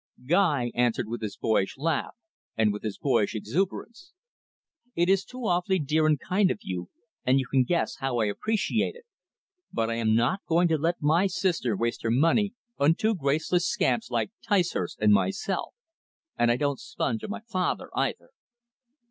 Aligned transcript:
Guy 0.25 0.71
answered 0.73 1.07
with 1.07 1.21
his 1.21 1.37
boyish 1.37 1.77
laugh 1.77 2.15
and 2.57 2.73
with 2.73 2.81
his 2.81 2.97
boyish 2.97 3.35
exuberance. 3.35 4.13
"It 4.95 5.09
is 5.09 5.23
too 5.23 5.45
awfully 5.45 5.77
dear 5.77 6.07
and 6.07 6.19
kind 6.19 6.49
of 6.49 6.57
you, 6.63 6.89
and 7.23 7.39
you 7.39 7.45
can 7.45 7.63
guess 7.63 7.97
how 7.97 8.17
I 8.19 8.25
appreciate 8.25 8.95
it. 8.95 9.05
But 9.71 9.91
I 9.91 9.97
am 9.97 10.15
not 10.15 10.43
going 10.47 10.67
to 10.69 10.77
let 10.79 11.03
my 11.03 11.27
sister 11.27 11.77
waste 11.77 12.01
her 12.01 12.09
money 12.09 12.55
on 12.79 12.95
two 12.95 13.13
graceless 13.13 13.67
scamps 13.69 14.09
like 14.09 14.31
Ticehurst 14.41 14.97
and 14.99 15.13
myself. 15.13 15.75
And 16.35 16.49
I 16.49 16.57
don't 16.57 16.79
sponge 16.79 17.23
on 17.23 17.29
my 17.29 17.41
father, 17.47 17.91
either." 17.93 18.31